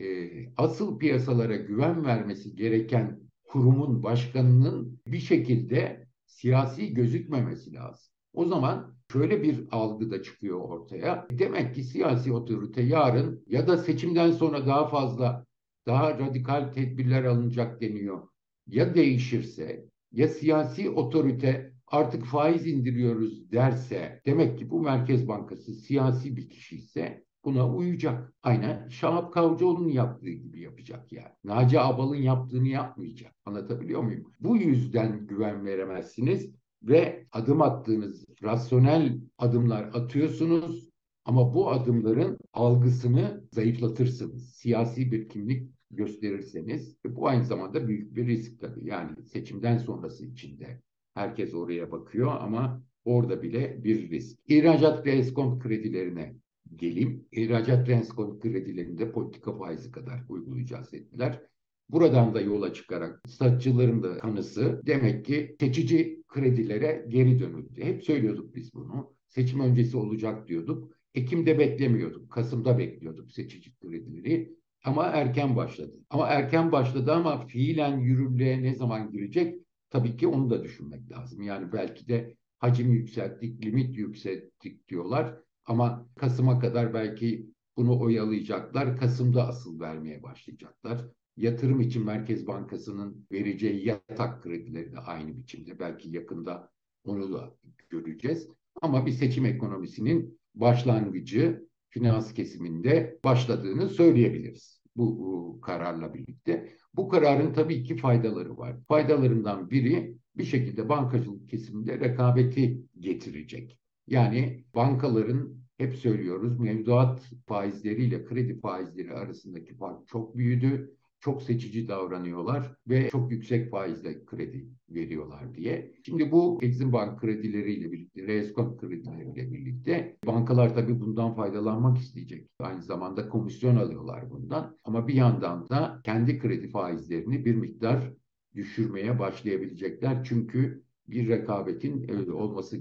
e, 0.00 0.28
asıl 0.56 0.98
piyasalara 0.98 1.56
güven 1.56 2.04
vermesi 2.04 2.56
gereken 2.56 3.27
kurumun 3.48 4.02
başkanının 4.02 5.00
bir 5.06 5.20
şekilde 5.20 6.06
siyasi 6.26 6.94
gözükmemesi 6.94 7.74
lazım. 7.74 8.12
O 8.32 8.44
zaman 8.44 8.96
şöyle 9.12 9.42
bir 9.42 9.66
algı 9.70 10.10
da 10.10 10.22
çıkıyor 10.22 10.60
ortaya. 10.60 11.26
Demek 11.30 11.74
ki 11.74 11.84
siyasi 11.84 12.32
otorite 12.32 12.82
yarın 12.82 13.44
ya 13.46 13.66
da 13.66 13.76
seçimden 13.76 14.30
sonra 14.30 14.66
daha 14.66 14.88
fazla 14.88 15.46
daha 15.86 16.18
radikal 16.18 16.72
tedbirler 16.72 17.24
alınacak 17.24 17.80
deniyor. 17.80 18.28
Ya 18.66 18.94
değişirse 18.94 19.88
ya 20.12 20.28
siyasi 20.28 20.90
otorite 20.90 21.72
artık 21.86 22.24
faiz 22.24 22.66
indiriyoruz 22.66 23.52
derse 23.52 24.20
demek 24.26 24.58
ki 24.58 24.70
bu 24.70 24.80
Merkez 24.80 25.28
Bankası 25.28 25.74
siyasi 25.74 26.36
bir 26.36 26.50
kişi 26.50 26.76
ise 26.76 27.24
buna 27.48 27.74
uyacak. 27.74 28.32
Aynen 28.42 28.88
Şahap 28.88 29.32
Kavcıoğlu'nun 29.32 29.88
yaptığı 29.88 30.30
gibi 30.30 30.60
yapacak 30.60 31.12
yani. 31.12 31.32
Naci 31.44 31.80
Abal'ın 31.80 32.16
yaptığını 32.16 32.68
yapmayacak. 32.68 33.34
Anlatabiliyor 33.44 34.02
muyum? 34.02 34.32
Bu 34.40 34.56
yüzden 34.56 35.26
güven 35.26 35.66
veremezsiniz 35.66 36.50
ve 36.82 37.26
adım 37.32 37.62
attığınız 37.62 38.24
rasyonel 38.42 39.20
adımlar 39.38 39.82
atıyorsunuz 39.82 40.90
ama 41.24 41.54
bu 41.54 41.70
adımların 41.70 42.38
algısını 42.52 43.44
zayıflatırsınız. 43.52 44.54
Siyasi 44.54 45.12
bir 45.12 45.28
kimlik 45.28 45.70
gösterirseniz 45.90 46.96
bu 47.04 47.28
aynı 47.28 47.44
zamanda 47.44 47.88
büyük 47.88 48.16
bir 48.16 48.26
risk 48.26 48.60
tabii. 48.60 48.86
Yani 48.86 49.10
seçimden 49.22 49.78
sonrası 49.78 50.26
içinde 50.26 50.82
herkes 51.14 51.54
oraya 51.54 51.90
bakıyor 51.92 52.32
ama 52.40 52.82
orada 53.04 53.42
bile 53.42 53.84
bir 53.84 54.10
risk. 54.10 54.38
İhracat 54.48 55.06
ve 55.06 55.10
eskont 55.10 55.62
kredilerine 55.62 56.34
geleyim. 56.76 57.26
İhracat 57.32 57.88
reskont 57.88 58.42
kredilerinde 58.42 59.12
politika 59.12 59.58
faizi 59.58 59.90
kadar 59.90 60.24
uygulayacağız 60.28 60.92
dediler. 60.92 61.42
Buradan 61.88 62.34
da 62.34 62.40
yola 62.40 62.72
çıkarak 62.72 63.22
satçıların 63.28 64.02
da 64.02 64.18
kanısı 64.18 64.82
demek 64.86 65.24
ki 65.24 65.56
geçici 65.58 66.22
kredilere 66.28 67.06
geri 67.08 67.38
dönüldü. 67.38 67.82
Hep 67.82 68.04
söylüyorduk 68.04 68.54
biz 68.54 68.74
bunu. 68.74 69.14
Seçim 69.28 69.60
öncesi 69.60 69.96
olacak 69.96 70.48
diyorduk. 70.48 70.92
Ekim'de 71.14 71.58
beklemiyorduk. 71.58 72.30
Kasım'da 72.30 72.78
bekliyorduk 72.78 73.32
seçici 73.32 73.76
kredileri. 73.76 74.58
Ama 74.84 75.06
erken 75.06 75.56
başladı. 75.56 75.94
Ama 76.10 76.26
erken 76.26 76.72
başladı 76.72 77.12
ama 77.12 77.46
fiilen 77.46 77.98
yürürlüğe 77.98 78.62
ne 78.62 78.74
zaman 78.74 79.10
girecek? 79.10 79.60
Tabii 79.90 80.16
ki 80.16 80.26
onu 80.26 80.50
da 80.50 80.64
düşünmek 80.64 81.10
lazım. 81.10 81.42
Yani 81.42 81.72
belki 81.72 82.08
de 82.08 82.36
hacim 82.58 82.92
yükselttik, 82.92 83.64
limit 83.64 83.98
yükselttik 83.98 84.88
diyorlar. 84.88 85.34
Ama 85.68 86.06
Kasım'a 86.16 86.58
kadar 86.58 86.94
belki 86.94 87.46
bunu 87.76 88.00
oyalayacaklar. 88.00 88.96
Kasım'da 88.96 89.48
asıl 89.48 89.80
vermeye 89.80 90.22
başlayacaklar. 90.22 91.04
Yatırım 91.36 91.80
için 91.80 92.04
Merkez 92.04 92.46
Bankası'nın 92.46 93.26
vereceği 93.32 93.86
yatak 93.86 94.42
kredileri 94.42 94.92
de 94.92 94.98
aynı 94.98 95.36
biçimde. 95.36 95.78
Belki 95.78 96.10
yakında 96.10 96.70
onu 97.04 97.32
da 97.32 97.54
göreceğiz. 97.90 98.48
Ama 98.82 99.06
bir 99.06 99.12
seçim 99.12 99.46
ekonomisinin 99.46 100.38
başlangıcı 100.54 101.68
finans 101.88 102.34
kesiminde 102.34 103.18
başladığını 103.24 103.88
söyleyebiliriz 103.88 104.82
bu, 104.96 105.18
bu 105.18 105.60
kararla 105.60 106.14
birlikte. 106.14 106.72
Bu 106.94 107.08
kararın 107.08 107.52
tabii 107.52 107.84
ki 107.84 107.96
faydaları 107.96 108.58
var. 108.58 108.76
Faydalarından 108.88 109.70
biri 109.70 110.18
bir 110.36 110.44
şekilde 110.44 110.88
bankacılık 110.88 111.48
kesiminde 111.48 112.00
rekabeti 112.00 112.82
getirecek. 113.00 113.78
Yani 114.06 114.64
bankaların 114.74 115.57
hep 115.78 115.96
söylüyoruz 115.96 116.60
mevduat 116.60 117.30
faizleriyle 117.46 118.24
kredi 118.24 118.60
faizleri 118.60 119.12
arasındaki 119.12 119.74
fark 119.74 120.08
çok 120.08 120.36
büyüdü 120.36 120.94
çok 121.20 121.42
seçici 121.42 121.88
davranıyorlar 121.88 122.76
ve 122.88 123.08
çok 123.08 123.32
yüksek 123.32 123.70
faizle 123.70 124.24
kredi 124.24 124.68
veriyorlar 124.90 125.54
diye. 125.54 125.94
Şimdi 126.06 126.32
bu 126.32 126.58
Exim 126.62 126.92
Bank 126.92 127.20
kredileriyle 127.20 127.92
birlikte, 127.92 128.26
Reskont 128.26 128.80
kredileriyle 128.80 129.52
birlikte 129.52 130.16
bankalar 130.26 130.74
tabii 130.74 131.00
bundan 131.00 131.34
faydalanmak 131.34 131.98
isteyecek. 131.98 132.50
Aynı 132.60 132.82
zamanda 132.82 133.28
komisyon 133.28 133.76
alıyorlar 133.76 134.30
bundan. 134.30 134.76
Ama 134.84 135.08
bir 135.08 135.14
yandan 135.14 135.68
da 135.68 136.00
kendi 136.04 136.38
kredi 136.38 136.68
faizlerini 136.68 137.44
bir 137.44 137.54
miktar 137.54 138.12
düşürmeye 138.54 139.18
başlayabilecekler. 139.18 140.24
Çünkü 140.24 140.82
bir 141.08 141.28
rekabetin 141.28 142.28
olması 142.30 142.76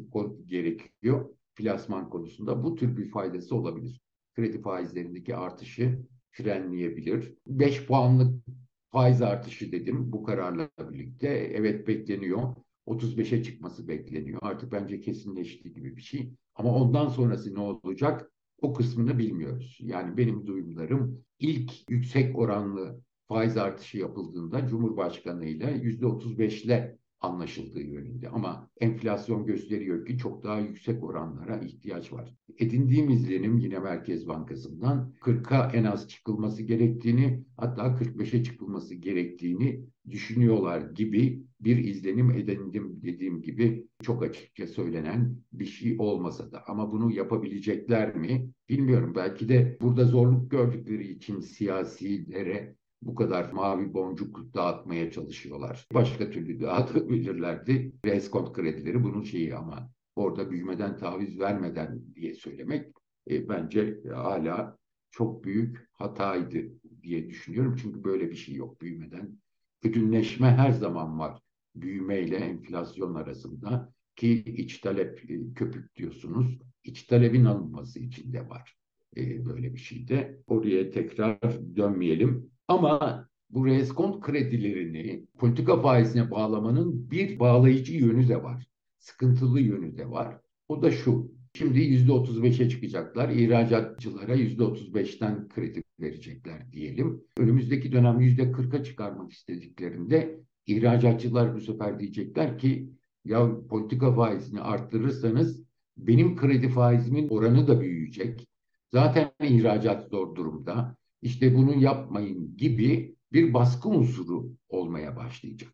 gerekiyor 0.45 1.36
plasman 1.57 2.09
konusunda. 2.09 2.63
Bu 2.63 2.75
tür 2.75 2.97
bir 2.97 3.09
faydası 3.09 3.55
olabilir. 3.55 4.01
Kredi 4.35 4.61
faizlerindeki 4.61 5.35
artışı 5.35 5.99
frenleyebilir. 6.31 7.33
5 7.47 7.85
puanlık 7.85 8.45
faiz 8.91 9.21
artışı 9.21 9.71
dedim 9.71 10.11
bu 10.11 10.23
kararla 10.23 10.69
birlikte. 10.91 11.27
Evet 11.27 11.87
bekleniyor. 11.87 12.55
35'e 12.87 13.43
çıkması 13.43 13.87
bekleniyor. 13.87 14.39
Artık 14.41 14.71
bence 14.71 15.01
kesinleşti 15.01 15.73
gibi 15.73 15.97
bir 15.97 16.01
şey. 16.01 16.33
Ama 16.55 16.75
ondan 16.75 17.07
sonrası 17.07 17.55
ne 17.55 17.59
olacak? 17.59 18.31
O 18.61 18.73
kısmını 18.73 19.17
bilmiyoruz. 19.17 19.77
Yani 19.81 20.17
benim 20.17 20.47
duyumlarım 20.47 21.23
ilk 21.39 21.89
yüksek 21.89 22.37
oranlı 22.37 23.01
faiz 23.27 23.57
artışı 23.57 23.97
yapıldığında 23.97 24.67
Cumhurbaşkanı 24.67 25.45
ile 25.45 25.65
%35'le 25.65 26.97
anlaşıldığı 27.21 27.81
yönünde. 27.81 28.29
Ama 28.29 28.69
enflasyon 28.81 29.45
gösteriyor 29.45 30.05
ki 30.05 30.17
çok 30.17 30.43
daha 30.43 30.59
yüksek 30.59 31.03
oranlara 31.03 31.59
ihtiyaç 31.59 32.13
var. 32.13 32.35
Edindiğim 32.59 33.09
izlenim 33.09 33.57
yine 33.57 33.79
Merkez 33.79 34.27
Bankası'ndan 34.27 35.13
40'a 35.21 35.71
en 35.73 35.83
az 35.83 36.09
çıkılması 36.09 36.63
gerektiğini 36.63 37.43
hatta 37.57 37.81
45'e 37.81 38.43
çıkılması 38.43 38.95
gerektiğini 38.95 39.85
düşünüyorlar 40.09 40.81
gibi 40.81 41.47
bir 41.59 41.77
izlenim 41.77 42.31
edindim 42.31 42.99
dediğim 43.03 43.41
gibi 43.41 43.87
çok 44.01 44.23
açıkça 44.23 44.67
söylenen 44.67 45.37
bir 45.53 45.65
şey 45.65 45.95
olmasa 45.99 46.51
da 46.51 46.63
ama 46.67 46.91
bunu 46.91 47.11
yapabilecekler 47.11 48.15
mi 48.15 48.51
bilmiyorum 48.69 49.13
belki 49.15 49.49
de 49.49 49.77
burada 49.81 50.05
zorluk 50.05 50.51
gördükleri 50.51 51.07
için 51.07 51.39
siyasilere 51.39 52.76
bu 53.01 53.15
kadar 53.15 53.51
mavi 53.51 53.93
boncuk 53.93 54.53
dağıtmaya 54.53 55.11
çalışıyorlar. 55.11 55.87
Başka 55.93 56.29
türlü 56.29 56.61
dağıtabilirlerdi. 56.61 57.91
Reskont 58.05 58.53
kredileri 58.53 59.03
bunun 59.03 59.23
şeyi 59.23 59.55
ama 59.55 59.91
orada 60.15 60.51
büyümeden 60.51 60.97
taviz 60.97 61.39
vermeden 61.39 62.01
diye 62.15 62.33
söylemek 62.33 62.93
e, 63.29 63.49
bence 63.49 63.99
hala 64.13 64.77
çok 65.11 65.43
büyük 65.43 65.87
hataydı 65.91 66.57
diye 67.03 67.29
düşünüyorum. 67.29 67.75
Çünkü 67.81 68.03
böyle 68.03 68.31
bir 68.31 68.35
şey 68.35 68.55
yok 68.55 68.81
büyümeden. 68.81 69.37
Ödünleşme 69.83 70.47
her 70.47 70.71
zaman 70.71 71.19
var 71.19 71.41
büyümeyle 71.75 72.35
enflasyon 72.35 73.15
arasında 73.15 73.93
ki 74.15 74.43
iç 74.57 74.77
talep 74.77 75.31
e, 75.31 75.53
köpük 75.53 75.95
diyorsunuz. 75.95 76.59
İç 76.83 77.03
talebin 77.03 77.45
alınması 77.45 77.99
için 77.99 78.33
de 78.33 78.49
var 78.49 78.77
e, 79.17 79.45
böyle 79.45 79.73
bir 79.73 79.79
şey 79.79 80.07
de. 80.07 80.41
Oraya 80.47 80.91
tekrar 80.91 81.39
dönmeyelim. 81.75 82.51
Ama 82.67 83.27
bu 83.49 83.65
reskont 83.65 84.21
kredilerini 84.21 85.25
politika 85.37 85.81
faizine 85.81 86.31
bağlamanın 86.31 87.11
bir 87.11 87.39
bağlayıcı 87.39 87.93
yönü 87.93 88.27
de 88.27 88.43
var. 88.43 88.67
Sıkıntılı 88.97 89.59
yönü 89.59 89.97
de 89.97 90.11
var. 90.11 90.37
O 90.67 90.81
da 90.81 90.91
şu. 90.91 91.31
Şimdi 91.53 91.79
yüzde 91.79 92.11
otuz 92.11 92.43
beşe 92.43 92.69
çıkacaklar. 92.69 93.29
İhracatçılara 93.29 94.35
yüzde 94.35 94.63
otuz 94.63 94.93
beşten 94.93 95.47
kredi 95.47 95.83
verecekler 95.99 96.71
diyelim. 96.71 97.23
Önümüzdeki 97.37 97.91
dönem 97.91 98.19
yüzde 98.19 98.51
kırka 98.51 98.83
çıkarmak 98.83 99.31
istediklerinde 99.31 100.39
ihracatçılar 100.67 101.55
bu 101.55 101.61
sefer 101.61 101.99
diyecekler 101.99 102.57
ki 102.57 102.89
ya 103.25 103.67
politika 103.69 104.15
faizini 104.15 104.61
arttırırsanız 104.61 105.63
benim 105.97 106.35
kredi 106.35 106.69
faizimin 106.69 107.29
oranı 107.29 107.67
da 107.67 107.81
büyüyecek. 107.81 108.47
Zaten 108.91 109.31
ihracat 109.43 110.09
zor 110.09 110.35
durumda 110.35 110.95
işte 111.27 111.55
bunu 111.55 111.75
yapmayın 111.75 112.57
gibi 112.57 113.15
bir 113.33 113.53
baskı 113.53 113.89
unsuru 113.89 114.49
olmaya 114.69 115.15
başlayacak. 115.15 115.73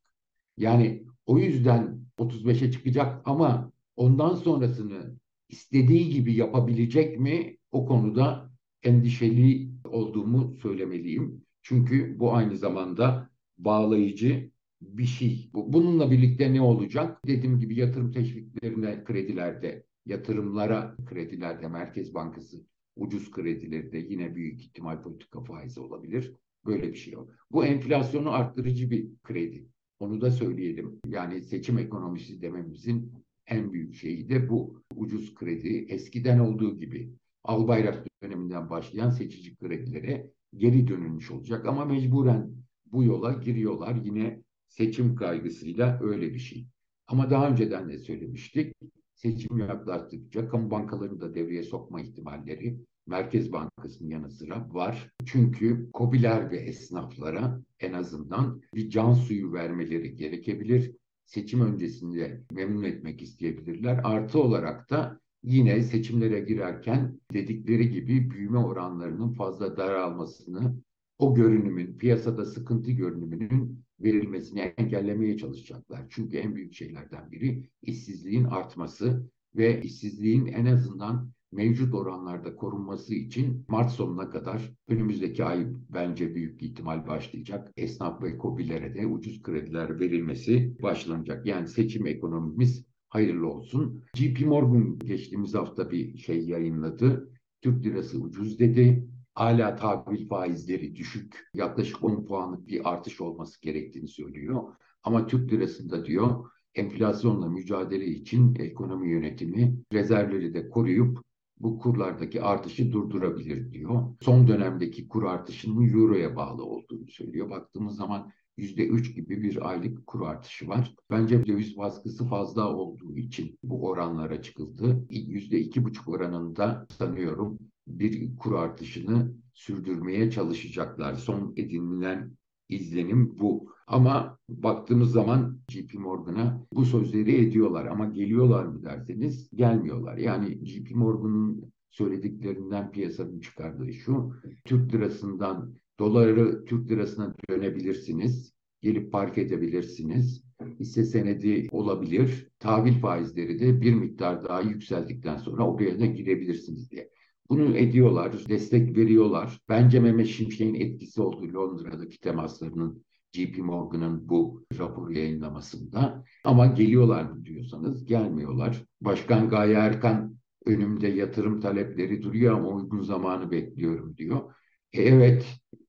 Yani 0.57 1.03
o 1.25 1.37
yüzden 1.37 1.99
35'e 2.17 2.71
çıkacak 2.71 3.21
ama 3.25 3.71
ondan 3.95 4.35
sonrasını 4.35 5.15
istediği 5.49 6.09
gibi 6.09 6.33
yapabilecek 6.33 7.19
mi? 7.19 7.57
O 7.71 7.85
konuda 7.85 8.51
endişeli 8.83 9.71
olduğumu 9.83 10.55
söylemeliyim. 10.61 11.45
Çünkü 11.61 12.19
bu 12.19 12.33
aynı 12.33 12.57
zamanda 12.57 13.29
bağlayıcı 13.57 14.51
bir 14.81 15.05
şey. 15.05 15.49
Bununla 15.53 16.11
birlikte 16.11 16.53
ne 16.53 16.61
olacak? 16.61 17.19
Dediğim 17.27 17.59
gibi 17.59 17.79
yatırım 17.79 18.11
teşviklerine 18.11 19.03
kredilerde, 19.03 19.85
yatırımlara 20.05 20.95
kredilerde 21.05 21.67
Merkez 21.67 22.13
Bankası 22.13 22.72
ucuz 22.95 23.31
kredileri 23.31 23.91
de 23.91 23.97
yine 23.97 24.35
büyük 24.35 24.61
ihtimal 24.61 25.01
politika 25.01 25.43
faizi 25.43 25.79
olabilir. 25.79 26.33
Böyle 26.65 26.91
bir 26.91 26.97
şey 26.97 27.13
yok. 27.13 27.29
Bu 27.51 27.65
enflasyonu 27.65 28.31
arttırıcı 28.31 28.91
bir 28.91 29.09
kredi. 29.23 29.67
Onu 29.99 30.21
da 30.21 30.31
söyleyelim. 30.31 30.99
Yani 31.07 31.41
seçim 31.41 31.77
ekonomisi 31.77 32.41
dememizin 32.41 33.13
en 33.47 33.73
büyük 33.73 33.95
şeyi 33.95 34.29
de 34.29 34.49
bu. 34.49 34.83
Ucuz 34.95 35.35
kredi 35.35 35.85
eskiden 35.89 36.39
olduğu 36.39 36.77
gibi 36.79 37.13
Albayrak 37.43 38.07
döneminden 38.23 38.69
başlayan 38.69 39.09
seçici 39.09 39.55
kredilere 39.55 40.31
geri 40.57 40.87
dönülmüş 40.87 41.31
olacak. 41.31 41.65
Ama 41.65 41.85
mecburen 41.85 42.51
bu 42.85 43.03
yola 43.03 43.33
giriyorlar. 43.33 43.95
Yine 44.03 44.41
seçim 44.67 45.15
kaygısıyla 45.15 45.99
öyle 46.03 46.33
bir 46.33 46.39
şey. 46.39 46.67
Ama 47.07 47.29
daha 47.29 47.49
önceden 47.49 47.89
de 47.89 47.97
söylemiştik 47.97 48.75
seçim 49.13 49.57
yaklaştıkça 49.57 50.47
kamu 50.47 50.71
bankalarını 50.71 51.21
da 51.21 51.35
devreye 51.35 51.63
sokma 51.63 52.01
ihtimalleri 52.01 52.79
Merkez 53.07 53.51
Bankası'nın 53.51 54.09
yanı 54.09 54.29
sıra 54.29 54.67
var. 54.73 55.11
Çünkü 55.25 55.91
kobiler 55.93 56.51
ve 56.51 56.57
esnaflara 56.57 57.61
en 57.79 57.93
azından 57.93 58.61
bir 58.75 58.89
can 58.89 59.13
suyu 59.13 59.53
vermeleri 59.53 60.15
gerekebilir. 60.15 60.95
Seçim 61.25 61.61
öncesinde 61.61 62.43
memnun 62.51 62.83
etmek 62.83 63.21
isteyebilirler. 63.21 64.01
Artı 64.03 64.41
olarak 64.41 64.89
da 64.89 65.19
yine 65.43 65.83
seçimlere 65.83 66.39
girerken 66.39 67.19
dedikleri 67.33 67.89
gibi 67.89 68.31
büyüme 68.31 68.57
oranlarının 68.57 69.33
fazla 69.33 69.77
daralmasını, 69.77 70.75
o 71.17 71.35
görünümün, 71.35 71.97
piyasada 71.97 72.45
sıkıntı 72.45 72.91
görünümünün 72.91 73.83
verilmesini 73.99 74.59
engellemeye 74.59 75.37
çalışacaklar. 75.37 76.05
Çünkü 76.09 76.37
en 76.37 76.55
büyük 76.55 76.73
şeylerden 76.73 77.31
biri 77.31 77.69
işsizliğin 77.81 78.43
artması 78.43 79.29
ve 79.55 79.81
işsizliğin 79.81 80.45
en 80.45 80.65
azından 80.65 81.31
mevcut 81.51 81.93
oranlarda 81.93 82.55
korunması 82.55 83.15
için 83.15 83.65
Mart 83.67 83.91
sonuna 83.91 84.29
kadar 84.29 84.73
önümüzdeki 84.87 85.43
ay 85.43 85.67
bence 85.89 86.35
büyük 86.35 86.63
ihtimal 86.63 87.07
başlayacak. 87.07 87.71
Esnaf 87.77 88.23
ve 88.23 88.37
kobilere 88.37 88.95
de 88.95 89.07
ucuz 89.07 89.41
krediler 89.41 89.99
verilmesi 89.99 90.77
başlanacak. 90.81 91.45
Yani 91.45 91.67
seçim 91.67 92.07
ekonomimiz 92.07 92.85
hayırlı 93.09 93.47
olsun. 93.47 94.03
JP 94.15 94.45
Morgan 94.45 94.99
geçtiğimiz 94.99 95.53
hafta 95.53 95.91
bir 95.91 96.17
şey 96.17 96.45
yayınladı. 96.45 97.29
Türk 97.61 97.85
lirası 97.85 98.21
ucuz 98.21 98.59
dedi. 98.59 99.07
Hala 99.35 99.75
tahvil 99.75 100.27
faizleri 100.27 100.95
düşük. 100.95 101.49
Yaklaşık 101.53 102.03
10 102.03 102.25
puanlık 102.25 102.67
bir 102.67 102.89
artış 102.93 103.21
olması 103.21 103.61
gerektiğini 103.61 104.07
söylüyor. 104.07 104.63
Ama 105.03 105.27
Türk 105.27 105.53
lirasında 105.53 106.05
diyor 106.05 106.49
enflasyonla 106.75 107.49
mücadele 107.49 108.05
için 108.05 108.55
ekonomi 108.55 109.11
yönetimi 109.11 109.77
rezervleri 109.93 110.53
de 110.53 110.69
koruyup 110.69 111.19
bu 111.59 111.79
kurlardaki 111.79 112.41
artışı 112.41 112.91
durdurabilir 112.91 113.71
diyor. 113.71 114.15
Son 114.21 114.47
dönemdeki 114.47 115.07
kur 115.07 115.23
artışının 115.23 115.89
euroya 115.93 116.35
bağlı 116.35 116.65
olduğunu 116.65 117.07
söylüyor. 117.07 117.49
Baktığımız 117.49 117.95
zaman 117.95 118.31
%3 118.57 119.13
gibi 119.13 119.41
bir 119.41 119.69
aylık 119.69 120.07
kur 120.07 120.27
artışı 120.27 120.67
var. 120.67 120.95
Bence 121.11 121.45
döviz 121.45 121.77
baskısı 121.77 122.27
fazla 122.27 122.75
olduğu 122.75 123.17
için 123.17 123.59
bu 123.63 123.87
oranlara 123.87 124.41
çıkıldı. 124.41 125.05
%2,5 125.09 126.11
oranında 126.11 126.87
sanıyorum 126.97 127.59
bir 127.87 128.35
kur 128.37 128.53
artışını 128.53 129.33
sürdürmeye 129.53 130.31
çalışacaklar. 130.31 131.13
Son 131.13 131.53
edinilen 131.57 132.31
izlenim 132.69 133.39
bu. 133.39 133.73
Ama 133.87 134.37
baktığımız 134.49 135.11
zaman 135.11 135.59
JP 135.69 135.93
Morgan'a 135.93 136.65
bu 136.73 136.85
sözleri 136.85 137.35
ediyorlar 137.35 137.85
ama 137.85 138.05
geliyorlar 138.05 138.65
mı 138.65 138.83
derseniz 138.83 139.49
gelmiyorlar. 139.55 140.17
Yani 140.17 140.65
JP 140.65 140.95
Morgan'ın 140.95 141.73
söylediklerinden 141.89 142.91
piyasanın 142.91 143.39
çıkardığı 143.39 143.93
şu. 143.93 144.33
Türk 144.65 144.93
lirasından 144.93 145.73
doları 145.99 146.65
Türk 146.65 146.91
lirasına 146.91 147.35
dönebilirsiniz. 147.49 148.53
Gelip 148.81 149.11
park 149.11 149.37
edebilirsiniz. 149.37 150.43
Hisse 150.79 151.03
senedi 151.05 151.67
olabilir. 151.71 152.47
Tahvil 152.59 152.99
faizleri 152.99 153.59
de 153.59 153.81
bir 153.81 153.93
miktar 153.93 154.43
daha 154.43 154.61
yükseldikten 154.61 155.37
sonra 155.37 155.67
oraya 155.67 155.99
da 155.99 156.05
girebilirsiniz 156.05 156.91
diye. 156.91 157.12
Bunu 157.49 157.77
ediyorlar, 157.77 158.33
destek 158.49 158.97
veriyorlar. 158.97 159.59
Bence 159.69 159.99
Mehmet 159.99 160.27
Şimşek'in 160.27 160.75
etkisi 160.75 161.21
oldu 161.21 161.53
Londra'daki 161.53 162.19
temaslarının 162.19 163.03
JP 163.31 163.57
Morgan'ın 163.57 164.29
bu 164.29 164.65
raporu 164.79 165.13
yayınlamasında. 165.13 166.23
Ama 166.43 166.65
geliyorlar 166.65 167.23
mı 167.23 167.45
diyorsanız 167.45 168.05
gelmiyorlar. 168.05 168.83
Başkan 169.01 169.49
Gaye 169.49 169.73
Erkan 169.73 170.37
önümde 170.65 171.07
yatırım 171.07 171.59
talepleri 171.59 172.23
duruyor 172.23 172.53
ama 172.53 172.67
uygun 172.67 173.01
zamanı 173.01 173.51
bekliyorum 173.51 174.17
diyor. 174.17 174.53
E, 174.93 175.01
evet 175.01 175.45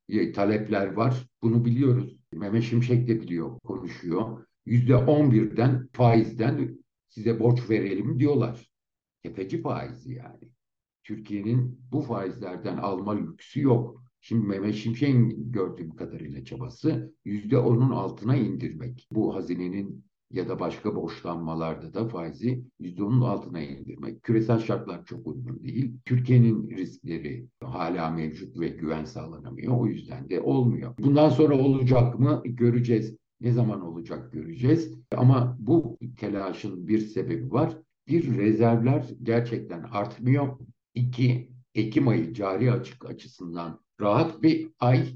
e, 0.09 0.33
talepler 0.33 0.93
var. 0.93 1.27
Bunu 1.43 1.65
biliyoruz. 1.65 2.17
Mehmet 2.33 2.63
Şimşek 2.63 3.09
de 3.09 3.21
biliyor, 3.21 3.61
konuşuyor. 3.61 4.47
Yüzde 4.67 4.97
on 4.97 5.33
birden 5.33 5.89
faizden 5.93 6.79
size 7.09 7.41
borç 7.41 7.71
verelim 7.71 8.19
diyorlar. 8.21 8.71
Tefeci 9.23 9.63
faizi 9.63 10.15
yani. 10.15 10.54
Türkiye'nin 11.05 11.81
bu 11.93 12.01
faizlerden 12.01 12.77
alma 12.77 13.17
lüksü 13.17 13.61
yok. 13.61 14.05
Şimdi 14.21 14.47
Mehmet 14.47 14.75
Şimşek'in 14.75 15.53
gördüğüm 15.53 15.91
kadarıyla 15.97 16.45
çabası 16.45 17.15
yüzde 17.25 17.59
onun 17.59 17.91
altına 17.91 18.37
indirmek. 18.37 19.09
Bu 19.11 19.35
hazinenin 19.35 20.05
ya 20.31 20.49
da 20.49 20.61
başka 20.61 20.97
borçlanmalarda 20.97 21.95
da 21.95 22.09
faizi 22.09 22.65
yüzde 22.81 23.05
onun 23.05 23.21
altına 23.21 23.61
indirmek. 23.61 24.23
Küresel 24.23 24.59
şartlar 24.59 25.05
çok 25.05 25.27
uygun 25.27 25.63
değil. 25.63 25.93
Türkiye'nin 26.05 26.71
riskleri 26.71 27.49
hala 27.61 28.11
mevcut 28.11 28.61
ve 28.61 28.69
güven 28.69 29.05
sağlanamıyor. 29.05 29.79
O 29.79 29.87
yüzden 29.87 30.31
de 30.31 30.41
olmuyor. 30.41 30.95
Bundan 30.99 31.29
sonra 31.29 31.59
olacak 31.59 32.19
mı 32.19 32.43
göreceğiz. 32.45 33.17
Ne 33.41 33.53
zaman 33.53 33.81
olacak 33.81 34.33
göreceğiz. 34.33 34.95
Ama 35.17 35.57
bu 35.61 35.99
telaşın 36.19 36.89
bir 36.89 36.99
sebebi 36.99 37.53
var. 37.53 37.79
Bir 38.09 38.37
rezervler 38.37 39.11
gerçekten 39.23 39.83
artmıyor. 39.83 40.59
İki, 40.95 41.55
Ekim 41.75 42.09
ayı 42.09 42.35
cari 42.35 42.73
açık 42.73 43.07
açısından 43.07 43.81
rahat 44.01 44.43
bir 44.43 44.71
ay. 44.79 45.07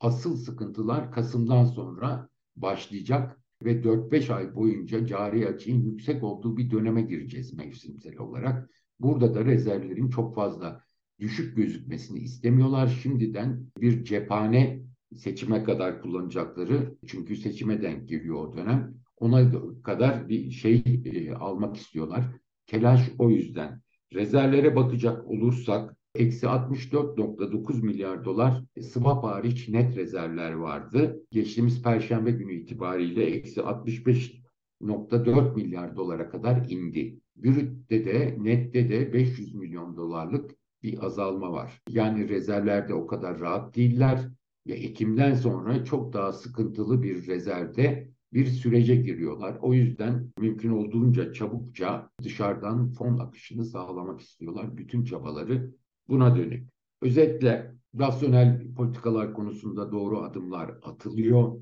Asıl 0.00 0.36
sıkıntılar 0.36 1.12
Kasım'dan 1.12 1.64
sonra 1.64 2.28
başlayacak 2.56 3.40
ve 3.62 3.82
4-5 3.82 4.34
ay 4.34 4.54
boyunca 4.54 5.06
cari 5.06 5.48
açığın 5.48 5.82
yüksek 5.82 6.24
olduğu 6.24 6.56
bir 6.56 6.70
döneme 6.70 7.02
gireceğiz 7.02 7.54
mevsimsel 7.54 8.18
olarak. 8.18 8.70
Burada 9.00 9.34
da 9.34 9.44
rezervlerin 9.44 10.10
çok 10.10 10.34
fazla 10.34 10.82
düşük 11.18 11.56
gözükmesini 11.56 12.18
istemiyorlar. 12.18 12.98
Şimdiden 13.02 13.66
bir 13.80 14.04
cephane 14.04 14.82
seçime 15.16 15.64
kadar 15.64 16.02
kullanacakları 16.02 16.96
çünkü 17.06 17.36
seçime 17.36 17.82
denk 17.82 18.08
geliyor 18.08 18.48
o 18.48 18.56
dönem. 18.56 18.94
Ona 19.16 19.52
kadar 19.82 20.28
bir 20.28 20.50
şey 20.50 20.84
e, 21.04 21.32
almak 21.32 21.76
istiyorlar. 21.76 22.24
Telaş 22.66 23.10
o 23.18 23.30
yüzden. 23.30 23.82
Rezervlere 24.14 24.76
bakacak 24.76 25.26
olursak 25.26 25.96
eksi 26.14 26.46
64.9 26.46 27.82
milyar 27.82 28.24
dolar 28.24 28.64
swap 28.80 29.24
hariç 29.24 29.68
net 29.68 29.96
rezervler 29.96 30.52
vardı. 30.52 31.22
Geçtiğimiz 31.30 31.82
perşembe 31.82 32.30
günü 32.30 32.52
itibariyle 32.52 33.24
eksi 33.24 33.60
65.4 33.60 35.54
milyar 35.54 35.96
dolara 35.96 36.28
kadar 36.30 36.70
indi. 36.70 37.18
Brütte 37.36 38.04
de 38.04 38.36
nette 38.40 38.90
de 38.90 39.12
500 39.12 39.54
milyon 39.54 39.96
dolarlık 39.96 40.50
bir 40.82 41.04
azalma 41.06 41.52
var. 41.52 41.82
Yani 41.88 42.28
rezervlerde 42.28 42.94
o 42.94 43.06
kadar 43.06 43.40
rahat 43.40 43.76
değiller 43.76 44.28
ve 44.66 44.72
Ekim'den 44.72 45.34
sonra 45.34 45.84
çok 45.84 46.12
daha 46.12 46.32
sıkıntılı 46.32 47.02
bir 47.02 47.26
rezervde 47.26 48.08
bir 48.32 48.46
sürece 48.46 48.96
giriyorlar. 48.96 49.58
O 49.60 49.74
yüzden 49.74 50.30
mümkün 50.38 50.70
olduğunca 50.70 51.32
çabukça 51.32 52.10
dışarıdan 52.22 52.88
fon 52.92 53.18
akışını 53.18 53.64
sağlamak 53.64 54.20
istiyorlar. 54.20 54.76
Bütün 54.76 55.04
çabaları 55.04 55.74
buna 56.08 56.36
dönük. 56.36 56.68
Özetle 57.02 57.74
rasyonel 57.98 58.74
politikalar 58.74 59.34
konusunda 59.34 59.92
doğru 59.92 60.20
adımlar 60.22 60.70
atılıyor 60.82 61.60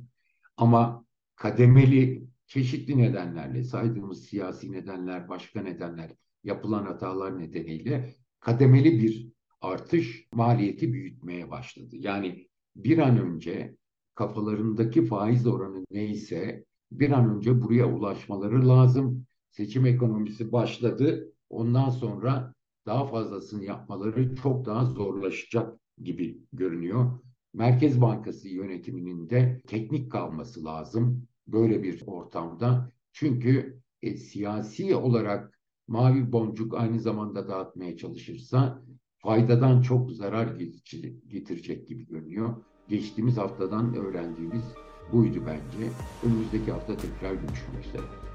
ama 0.57 1.05
kademeli 1.37 2.27
çeşitli 2.47 2.99
nedenlerle 2.99 3.65
saydığımız 3.65 4.25
siyasi 4.25 4.73
nedenler, 4.73 5.29
başka 5.29 5.63
nedenler, 5.63 6.11
yapılan 6.45 6.85
hatalar 6.85 7.39
nedeniyle 7.39 8.15
kademeli 8.41 9.03
bir 9.03 9.29
artış 9.61 10.29
maliyeti 10.33 10.93
büyütmeye 10.93 11.51
başladı. 11.51 11.97
Yani 11.99 12.49
bir 12.77 12.99
an 12.99 13.19
önce 13.19 13.77
kafalarındaki 14.17 15.07
faiz 15.07 15.47
oranı 15.47 15.85
neyse 15.91 16.65
bir 16.93 17.11
an 17.11 17.37
önce 17.37 17.63
buraya 17.63 17.95
ulaşmaları 17.95 18.69
lazım. 18.69 19.27
Seçim 19.51 19.87
ekonomisi 19.87 20.53
başladı. 20.53 21.33
Ondan 21.51 21.91
sonra 21.91 22.55
daha 22.87 23.07
fazlasını 23.07 23.65
yapmaları 23.65 24.37
çok 24.37 24.67
daha 24.67 24.85
zorlaşacak 24.85 25.81
gibi 26.03 26.39
görünüyor. 26.53 27.19
Merkez 27.55 28.01
Bankası 28.01 28.49
yönetiminin 28.49 29.31
de 29.31 29.63
teknik 29.67 30.13
kalması 30.13 30.65
lazım 30.65 31.27
böyle 31.47 31.83
bir 31.83 32.03
ortamda. 32.07 32.93
Çünkü 33.13 33.81
e, 34.03 34.17
siyasi 34.17 34.97
olarak 34.97 35.61
mavi 35.89 36.33
boncuk 36.33 36.75
aynı 36.75 37.01
zamanda 37.01 37.49
dağıtmaya 37.49 37.97
çalışırsa 37.97 38.83
faydadan 39.19 39.83
çok 39.83 40.13
zarar 40.13 40.57
getirecek 41.29 41.89
gibi 41.89 42.07
görünüyor. 42.07 42.65
Geçtiğimiz 42.89 43.37
haftadan 43.37 43.95
öğrendiğimiz 43.95 44.63
buydu 45.13 45.39
bence. 45.47 45.91
Önümüzdeki 46.25 46.73
hafta 46.73 46.97
tekrar 46.97 47.33
görüşmek 47.33 47.87
üzere. 47.89 48.26